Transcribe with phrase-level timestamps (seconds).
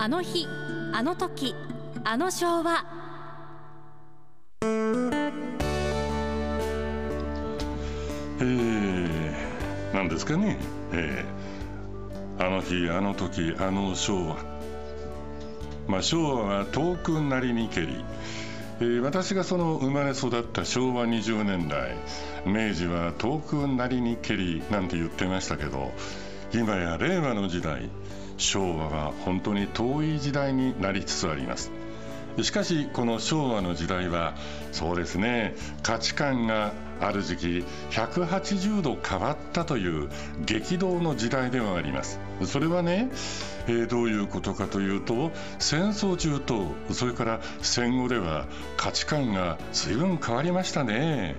[0.00, 0.46] あの日
[0.92, 1.56] あの時
[2.04, 2.84] あの昭和。
[8.40, 10.56] えー、なんですかね、
[10.92, 14.36] えー、あの日あの時あの昭和。
[15.88, 18.04] まあ昭和は遠くなりにけり。
[18.80, 21.96] えー、私がその生まれ育った昭和20年代
[22.46, 25.90] 明治は遠くなりにけりなんて言ってましたけど
[26.54, 27.90] 今や令和の時代。
[28.38, 31.70] 昭和は本当に遠い時代になりつつあります。
[32.42, 34.34] しかしこの昭和の時代は
[34.70, 40.08] そうですね価値観がある時期180度変わったという
[40.44, 42.20] 激動の時代ではあります。
[42.44, 43.10] それはね、
[43.66, 48.46] えー、どういうことかというと戦争中とそれから戦後では
[48.76, 51.36] 価値観が随分変わりましたね。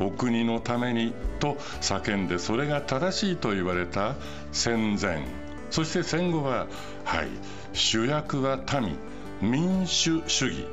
[0.00, 4.16] お国のためにと叫んでそれが正しいと言われた
[4.50, 5.22] 戦前。
[5.72, 6.66] そして戦後は
[7.04, 7.28] はい
[7.72, 8.60] 主役は
[9.40, 10.66] 民民主主義、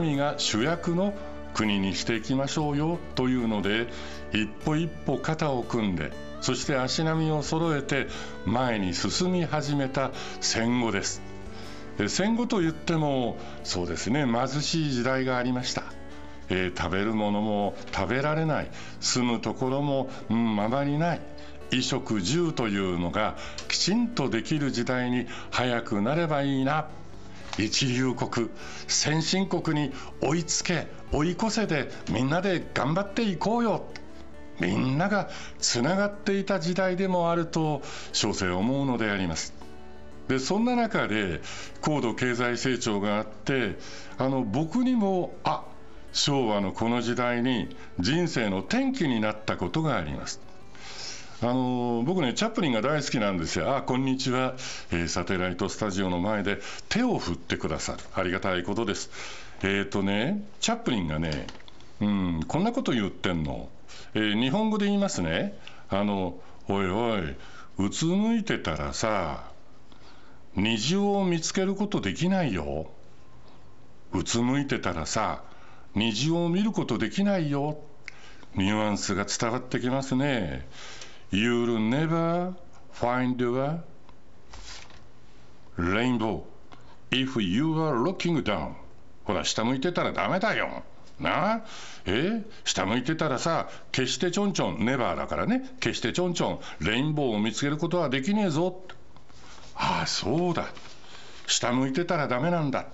[0.00, 1.14] 民が主役の
[1.54, 3.88] 国にしていきましょうよというので
[4.32, 6.12] 一歩一歩肩を組んで
[6.42, 8.08] そして足並みを揃えて
[8.44, 11.22] 前に進み始めた戦後です。
[12.08, 15.84] 戦後といってもそうですね貧しい時代がありました、
[16.50, 18.70] えー、食べるものも食べられない。
[19.00, 21.29] 住むところも、うん、ままにない。
[21.70, 23.36] 衣食住というのが
[23.68, 26.86] きちんとできる時代に早くなればいいな。
[27.58, 28.48] 一流国
[28.86, 33.84] 先進国に追いつけ追い越せでみんなで頑張っていこうよ。
[34.60, 39.54] みんながつながっていた時代でもあると小生思うのであります。
[40.28, 41.40] でそんな中で
[41.80, 43.78] 高度経済成長があって
[44.16, 45.64] あの僕にもあ
[46.12, 50.40] 昭和のこの時代に人生の転機になったことがあります。
[51.42, 53.74] あの僕ねチャップリンが大好きなんですよ。
[53.74, 54.56] あこんにちは、
[54.90, 56.58] えー、サテライトスタジオの前で
[56.90, 57.98] 手を振ってくださる。
[58.14, 59.10] ありがたいことです。
[59.62, 61.46] えっ、ー、とねチャップリンがね
[62.00, 63.70] うんこんなこと言ってんの、
[64.12, 65.58] えー、日本語で言いますね。
[65.88, 67.36] あのおいおい
[67.78, 69.50] うつむいてたらさ
[70.56, 72.90] 虹を見つけることできないよ。
[74.12, 75.42] うつむいてたらさ
[75.94, 77.78] 虹を見ることできないよ。
[78.56, 80.68] ニュアンスが伝わってきますね。
[81.32, 82.54] You'll never
[82.92, 83.84] find a
[85.76, 86.42] rainbow
[87.10, 88.74] if you are looking down.
[89.24, 90.82] ほら、下向いてたらダメだよ。
[91.20, 91.60] なあ？
[92.06, 92.42] え？
[92.64, 98.82] 下向いてたらさ、決してちょんちょん、ネバーだからね、決してちょんちょん、レインボーを見つけることはできねえぞ。
[99.76, 100.66] ああ、そうだ。
[101.46, 102.86] 下向いてたらダメなんだ。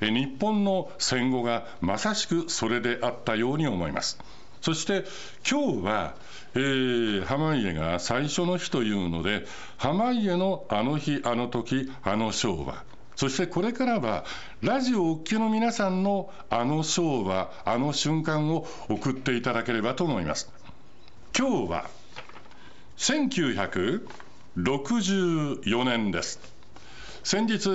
[0.00, 4.18] え日本の戦後がまさしくそれであったように思います。
[4.60, 5.04] そして
[5.48, 6.14] 今日は、
[6.54, 9.46] えー、濱家が最初の日というので、
[9.78, 12.84] 濱家のあの日、あの時、あの昭和。
[13.16, 14.24] そしてこれからは、
[14.60, 20.50] ラジオおっきの皆さんのあの昭和、あの瞬間を送っていただければと思います。
[21.36, 21.88] 今日は、
[22.98, 26.52] 1964年です。
[27.24, 27.68] 先日、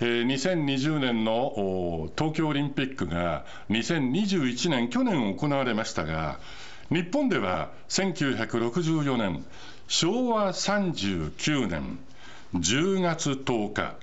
[0.00, 6.40] えー、2020年の東京オリンピックが2021年、去年行われましたが、
[6.90, 9.44] 日本では1964年、
[9.88, 11.98] 昭和39年
[12.54, 13.96] 10月10日、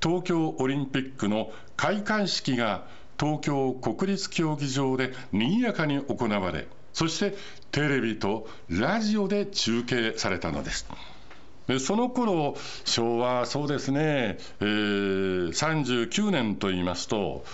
[0.00, 2.86] 東京オリンピックの開会式が
[3.18, 7.36] 東京国立競技場で賑やかに行われ、そして
[7.72, 10.86] テレビとラジオで中継されたのです。
[11.66, 17.44] でその頃昭和そうですね、えー、39年といいますと、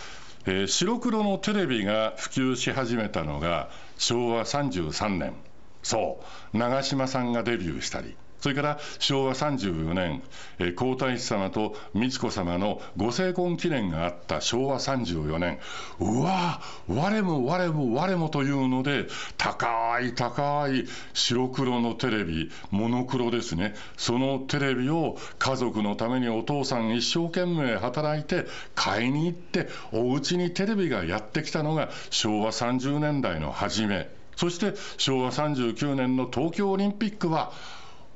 [0.46, 5.34] えー、白黒のテレビが普及し始めたのが昭和33年
[5.82, 6.20] そ
[6.52, 10.22] う長嶋さんがデビューしたりそれから昭和34年、
[10.58, 15.58] えー、皇太子様と美智子様のご成婚記念があった昭和34年、
[15.98, 19.06] うわー我も我も我もというので、
[19.38, 20.84] 高い高い
[21.14, 28.44] 白黒のテレビ、モノクロですね、そのテレビを家族のためにお父さん一生懸命働いて
[28.74, 34.10] 買いに行って、お家にテレビがやってきたのが昭和30年代の初め。
[34.36, 37.52] そして昭和39年の東京オリンピックは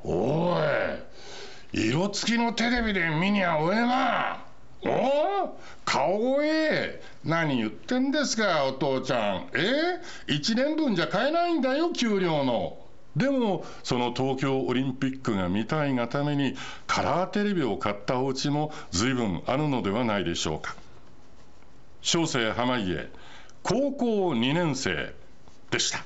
[0.05, 0.59] お
[1.73, 4.45] い、色付きのテレビで見にゃおえな。
[4.85, 9.49] おお顔え何言ってんですか、お父ちゃん。
[9.55, 10.01] え
[10.33, 12.79] ？1年分じゃ買えないんだよ、給料の。
[13.17, 16.55] でも、その東京オリンピックが見たいがために、
[16.87, 20.77] カラーテレビを買ったお家も随分あるのではないでしょうか。
[22.01, 23.11] 小生濱家、
[23.65, 25.13] 高校2年生
[25.71, 26.05] でした。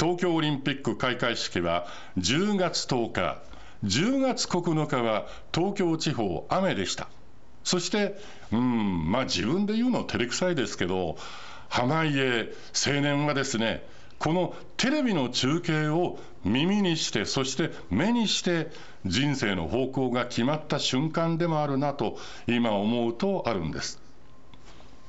[0.00, 1.86] 東京オリンピック開会式は
[2.16, 3.42] 10月10日
[3.84, 7.08] 10月9日は東京地方雨でした。
[7.64, 8.18] そして、
[8.52, 11.16] うん、まあ自分で言うの照れくさいですけど、
[11.68, 13.86] 濱家青年はですね、
[14.18, 18.70] このテレビの中継を耳にして、そして目にして、
[19.06, 24.00] 人生の方向が決まった瞬間でもあるなと、今思うとあるんです。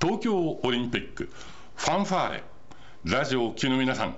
[0.01, 1.29] 東京オリンピック、
[1.75, 2.43] ファンファーレ、
[3.03, 4.15] ラジオを聴きの皆さん、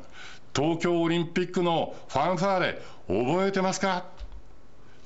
[0.56, 4.06] 東京オリンピックのファンファーレ、覚えてますか？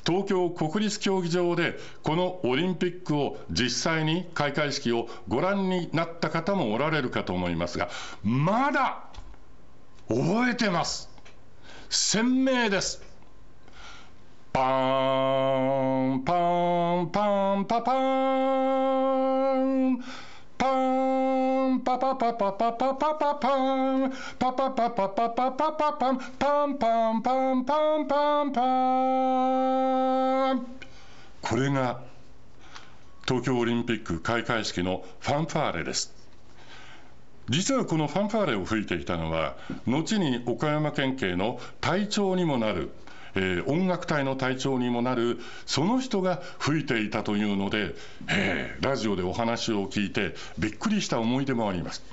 [0.05, 7.89] 東京国立競技場でこのオリンピックを実際に開会式をご覧になった方もおられるかと思いますが、
[8.23, 9.03] まだ
[10.07, 11.09] 覚えてます。
[11.89, 13.01] 鮮明です。
[14.53, 17.95] パーン、パーン、パーン、パパー
[19.93, 20.03] ン、
[20.57, 21.36] パーン、
[21.87, 28.61] パパパパパパパパパン、パパパパパパパパパン、パンパンパンパンパンパ
[30.53, 30.67] ン。
[31.41, 32.01] これが
[33.25, 36.13] 東京オリンピック開会式のファンファーレです。
[37.47, 39.55] 実はこのファンファーレを吹いていたのは
[39.85, 42.91] 後に岡山県警の隊長にもなる
[43.37, 47.93] えー、音楽隊の隊長にもなるその人が吹いていたというので、
[48.29, 52.03] えー、ラジオでお話を聞いてびっくりした思い出もあります。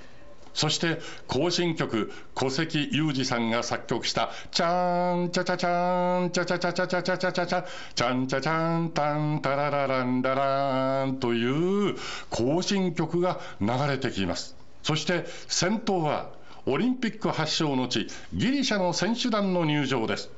[0.52, 11.96] そして行進曲小関裕二さんが作曲した「チャーンチャチャチャーンチャチャチャチャチャチャチャチャチャチャンチャチャンタンタララランダラーン」という
[12.30, 14.54] 行進曲が流れてきます。
[14.84, 16.30] そして先頭は
[16.66, 20.30] オリンピック発祥の地ギリシャの選手団の入場です。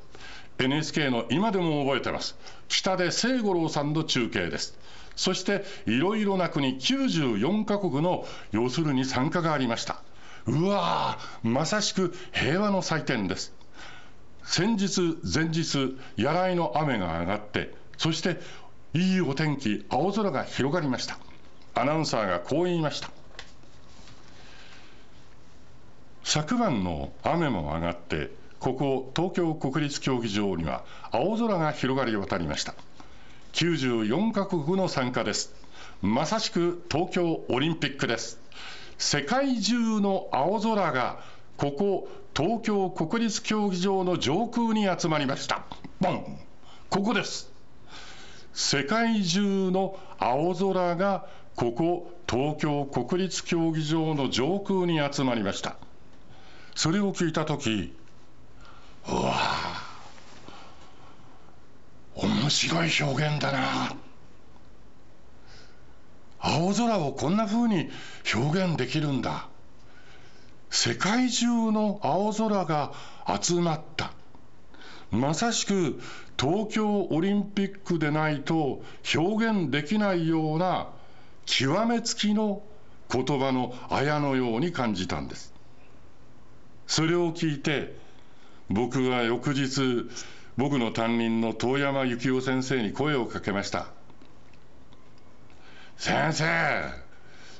[0.58, 2.36] NHK の今でも覚えてます。
[2.68, 4.78] 北出清五郎さんの中継です。
[5.16, 10.02] そしていろいろな国94カ国の要するに参加がありました。
[10.46, 13.52] うわー、まさしく平和の祭典です。
[14.44, 18.38] 先日、前日、やらいの雨が上がって、そして
[18.94, 21.18] いいお天気、青空が広がりました。
[21.74, 23.10] アナウンサーがこう言いました。
[26.22, 28.30] 昨晩の雨も上がって、
[28.60, 32.74] ここ東京国立競技場には青空が広がり渡りました。
[33.52, 35.54] 94カ国の参加です。
[36.02, 38.38] まさしく東京オリンピックです。
[38.98, 41.20] 世界中の青空が
[41.56, 45.64] ここ東京国立競技場の上空に集まりました。
[46.00, 46.38] ボン
[46.90, 47.50] ここです。
[48.52, 51.26] 世界中の青空が
[51.56, 55.76] ここ東京国立競技場の上空に集まりました。
[56.74, 57.94] それを聞いた時
[59.08, 59.34] うわ
[62.16, 63.96] 面白い表現だな。
[66.38, 67.90] 青空をこんな風に
[68.34, 69.48] 表現できるんだ。
[70.70, 72.92] 世界中の青空が
[73.40, 74.12] 集まった。
[75.10, 76.00] まさしく
[76.38, 78.82] 東京オリンピックでないと
[79.14, 80.88] 表現できないような
[81.44, 82.62] 極めつきの
[83.10, 85.52] 言葉のあやのように感じたんです。
[86.86, 88.05] それを聞いて
[88.68, 90.08] 僕は翌日
[90.56, 93.86] 僕の担任の遠山幸雄先生に声をかけました。
[95.96, 96.44] 先生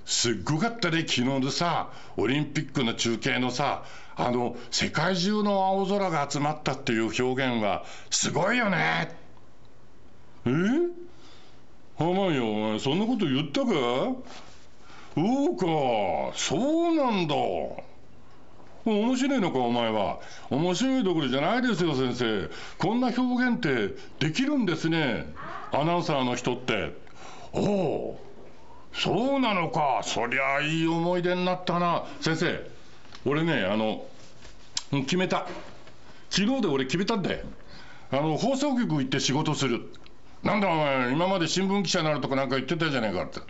[0.04, 9.14] すっごかったね昨日のさオリンピックの中継のさあの世界中の青空が集まったっていう表現はすごいよね。
[10.46, 10.50] え？
[11.98, 13.66] 浜井お前そんなこと言ったか？
[15.14, 15.66] そうか
[16.34, 17.34] そうなんだ。
[18.90, 20.20] 面白いのかお前は。
[20.50, 22.48] 面白いどころじゃないですよ先生。
[22.78, 25.32] こんな表現ってできるんですね。
[25.72, 26.94] アナウンサーの人って。
[27.52, 28.20] おお
[28.92, 30.00] そうなのか。
[30.02, 32.04] そりゃいい思い出になったな。
[32.20, 32.70] 先生
[33.24, 34.06] 俺ねあの
[34.90, 35.46] 決めた。
[36.30, 37.40] 昨日で俺決めたんだよ。
[38.12, 39.92] あの放送局行って仕事する。
[40.44, 43.40] なんだお前今まで新聞記者になるとかなんか言ってたじゃないかって。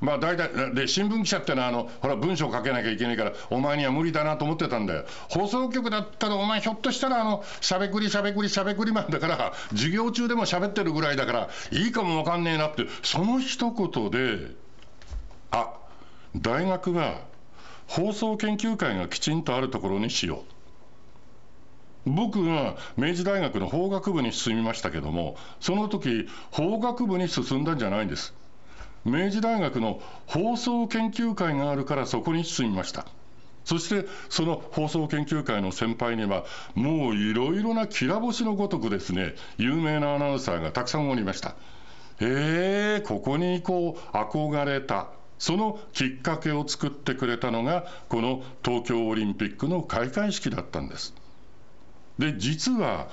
[0.00, 5.04] まあ大体、で、新聞記者ってのは、あの、ほら、文章書けなきゃいけないから、お前には無理だなと思ってたんだよ。
[5.28, 14.54] 放送局だったら、お前ひょっとしたら、あの、しゃべくりしゃべくりしゃべくりマンだから、授業中でも喋ってるぐらいだから、いいかもわかんねえなって、その一言で、
[15.50, 15.74] あ、
[16.34, 17.20] 大学は、
[17.86, 20.44] 放送研究会がきちんとあるところにしよ
[22.06, 22.10] う。
[22.10, 28.32] 僕が明治大学の法学部に進みましたけども、その時法学部に進んだんじゃないんです。
[29.04, 33.06] 明治大学の放送研究会があるからそこに進みました。
[33.64, 41.54] そしてその放送研究会の先輩にはもういろいろなきら星のごとくですね有名なアナウンサーがたくさんおりました。
[42.20, 45.08] えー、ここにこう憧れた。
[45.38, 51.14] そのきっかけを作ってくれたのがこの東京オリンピックの開会式だったんです。
[52.18, 53.08] で実は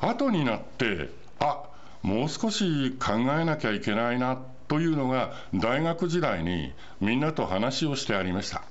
[0.00, 1.64] 後になってあ
[2.02, 8.62] もう少し考えなきゃいけないなというのが大学時代にみんなと話をしてありました。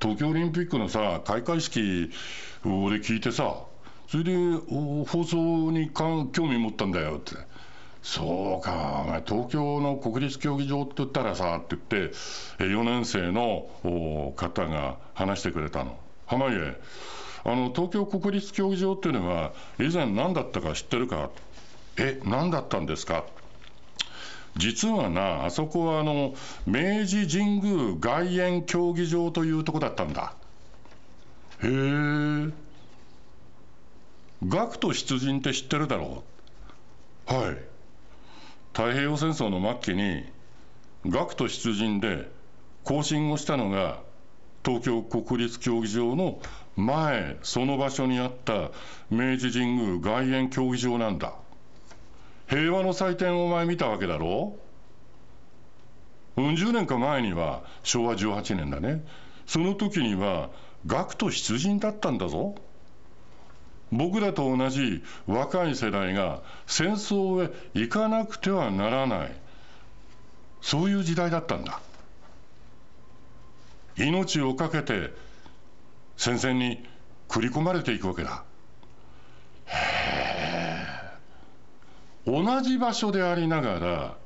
[0.00, 2.10] 東京オリンピックのさ開会式
[2.64, 3.56] 俺聞いてさ
[4.08, 4.36] それで
[5.06, 7.36] 放送に興味持ったんだよって。
[8.02, 12.14] そうか、お前東京の国立競技場って言ったらさって言って、
[12.64, 13.70] 4年生の
[14.36, 15.96] 方が話してくれたの。
[16.26, 16.76] 濱家、
[17.44, 21.30] あの東京国立競技場っていうのは、以前何だったか知ってるか？
[21.96, 23.24] え、何だったんですか？
[24.56, 26.34] 実はな、あそこはあの
[26.66, 30.34] 明治神宮外苑競技場というとこだったんだ。
[31.62, 32.52] へえ。
[34.46, 36.24] 学徒出陣って知ってるだろ
[37.30, 37.34] う？
[37.34, 37.56] はい。
[38.72, 40.24] 太平洋戦争の末期に
[41.06, 42.30] 学徒出陣で
[42.84, 44.00] 行進をしたのが
[44.64, 46.40] 東京国立競技場の
[46.76, 48.70] 前その場所にあった
[49.10, 51.34] 明治神宮外苑競技場なんだ
[52.52, 54.58] 平和の祭典をお前見たわけだろ？
[56.36, 59.02] うん十年か前には昭和18年だね。
[59.46, 60.50] その時には
[60.86, 62.54] 学徒出陣だったんだぞ。
[63.90, 69.32] 僕らと同じ若い世代が戦争へ行かなくてはならない。
[70.60, 71.80] そういう時代だったんだ。
[73.96, 75.14] 命を懸けて
[76.18, 76.86] 戦線に
[77.30, 78.44] 繰り込まれていくわけだ。
[82.32, 84.16] 同じ場所でありながら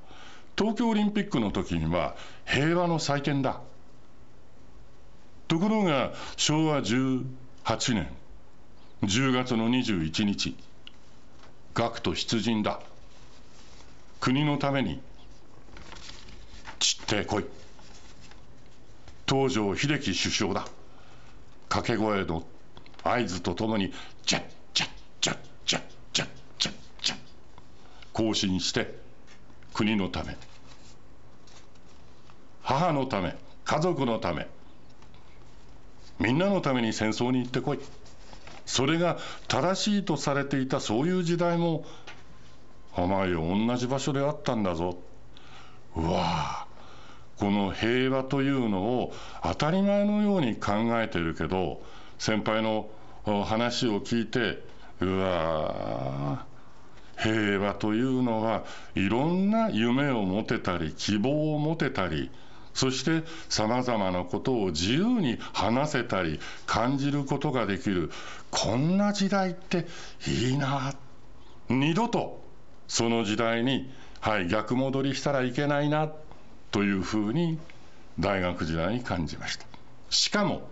[0.56, 3.60] 東京オリンピックの時には平和の祭典だ。
[5.48, 7.24] ところが昭和18
[7.94, 8.08] 年
[9.02, 10.56] 10月の21日
[11.74, 12.80] 学徒出陣だ。
[14.20, 15.00] 国のために
[16.78, 17.44] 散ってこい。
[19.28, 20.64] 東条英機首相だ。
[21.68, 22.44] 掛け声の
[23.02, 23.92] 合図とともに
[24.24, 24.42] ジャッ
[24.74, 25.82] ジャッジャッジャッ
[26.12, 27.18] ジャッジャッジャッ
[28.16, 28.98] 行進して
[29.74, 30.38] 国のため
[32.62, 34.48] 母のため家族のため
[36.18, 37.78] みんなのために戦争に行ってこい。
[38.64, 39.18] それが
[39.48, 41.84] 正しいとされていたそういう時代も
[42.92, 44.96] 浜よ同じ場所であったんだぞ。
[45.94, 46.66] うわ
[47.36, 51.82] この平和というのを当たり前のように考えてるけど
[52.18, 52.88] 先輩の
[53.44, 54.62] 話を聞いて
[55.00, 56.25] うわ
[57.26, 58.64] 平和というのは
[58.94, 62.30] いろんな夢を持てたり希望を持てたり
[62.72, 68.10] そしてさまざまなことを自由に話せたり感じることができる
[68.50, 69.86] こんな時代って
[70.28, 70.94] いいな
[71.68, 72.44] 二度と
[72.86, 73.90] その時代に、
[74.20, 76.12] はい、逆戻りしたらいけないな
[76.70, 77.58] というふうに
[78.20, 79.66] 大学時代に感じました。
[80.10, 80.68] しかも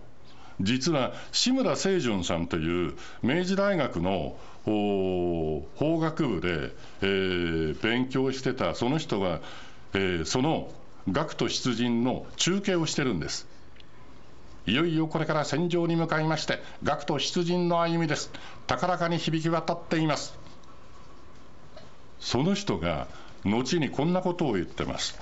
[0.61, 9.41] 実は志村清純さんという明治大学の法学部で、えー、勉強してたその人が、
[9.93, 10.71] えー、その
[11.11, 13.47] 学徒出陣の中継をしてるんです。
[14.67, 18.31] いよいよこれから戦場に向かいまして学徒出陣の歩みです。
[18.65, 20.35] 高らかに響き渡っています。
[22.19, 23.07] その人が
[23.43, 25.19] 後にこんなことを言ってます。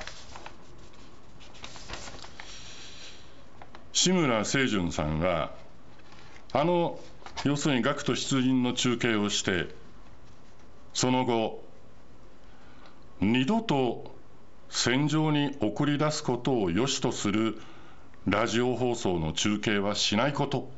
[3.92, 5.52] 志村清純さんは
[6.54, 6.98] あの
[7.46, 9.68] 要するに学徒出陣の中継をして
[10.94, 11.64] その後
[13.22, 14.14] 二度と
[14.70, 17.58] 戦場に送り出すことを良しとする
[18.26, 20.72] ラジオ放送の中継はしないこと。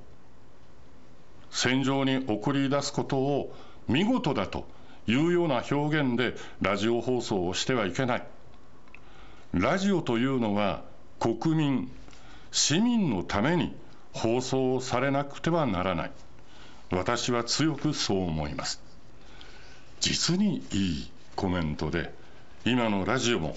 [1.50, 3.56] 戦場に送り出すことを
[3.88, 4.68] 見事だと
[5.08, 8.28] いうような表現でラジオ放送をしてはいけない。
[9.54, 10.84] ラジオというのは
[11.20, 11.92] 国民
[12.52, 13.76] 市民のために
[14.12, 16.12] 放送されなくてはならない。
[16.92, 18.82] 私は強くそう思います。
[20.00, 22.14] 実にいいコメントで
[22.64, 23.56] 今のラジオも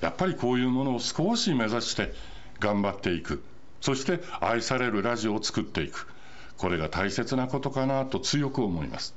[0.00, 2.12] やっぱりこういうものを少し目指して
[2.60, 3.42] 頑張っていく。
[3.80, 6.08] そして愛されるラジオを作っていく。
[6.56, 9.14] これが大切なことかなと強く思います、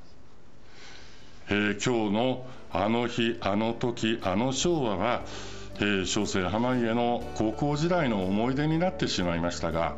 [1.50, 5.22] えー、今日の「あの日あの時あの昭和は」
[5.80, 9.96] えー、小生濱家の高校時代の思い出になってしまいましたが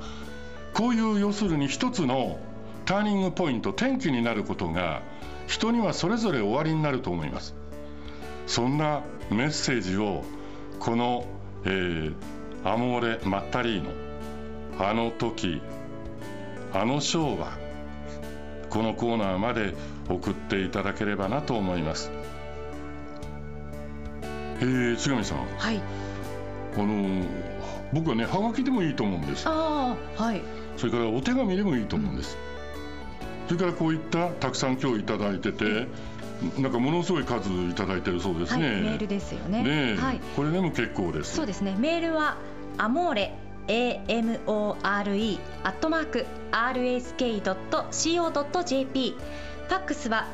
[0.74, 2.38] こういう要するに一つの
[2.90, 5.04] ターニングポイント転機になることが
[5.46, 7.54] 人にはそれぞれ終わりになると思います。
[8.48, 10.24] そんなメッセージを
[10.80, 11.28] この、
[11.66, 12.14] えー、
[12.64, 13.92] アモーレ・マッタリーノ
[14.80, 15.62] あの時
[16.74, 17.52] あの昭和
[18.72, 19.76] このコーナーまで
[20.10, 22.10] 送っていただければなと思います。
[24.62, 25.46] えー、津上さん。
[25.46, 25.80] はい。
[26.76, 27.24] あの
[27.94, 29.48] 僕はねはがきでもいいと思うんです。
[29.48, 30.42] ああはい。
[30.76, 32.59] それからお手紙でもいいと思うんです、うん、
[33.50, 35.88] それからこういったたくさん今日頂いてて
[36.62, 39.64] なんかものすごい数いただいてるそうですね、はい、メールですよね。
[39.64, 41.36] ね、はい、これでも結構です。
[41.36, 41.76] そうですね。
[41.80, 42.38] メールは
[42.78, 43.34] アモーレ
[43.68, 49.16] AMORE アットマーク RSK.CO.JP
[49.68, 50.28] ファックスは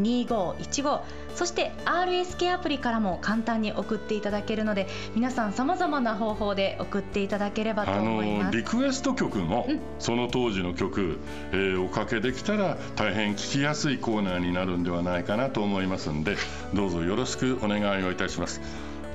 [0.00, 1.00] 086-232-2515
[1.36, 8.56] そして RSK アプリからも簡単に送っていただけるので皆さんさまざまな方法で送っていただければと思います。
[8.56, 9.66] リクエスト曲の、
[9.98, 11.18] その当時の曲、
[11.52, 16.36] えー、おかけできたら大変聞きやすいコーナーになるんではないかなと思いますんで
[16.72, 18.62] どうぞよろしくお願いをいたします。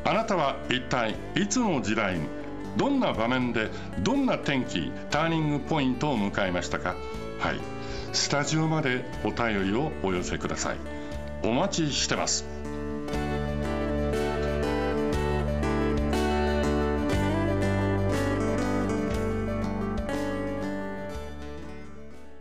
[0.03, 2.27] あなたは一体いつの時代に
[2.77, 3.71] どんな場面で
[4.03, 6.95] どんな転機ターニングポイントを迎えましたか？
[7.39, 7.80] はい
[8.13, 10.77] スタジオまでお便りをお寄せください。
[11.43, 12.60] お待ちしてます。